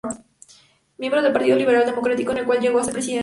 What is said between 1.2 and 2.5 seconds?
del Partido Liberal Democrático, del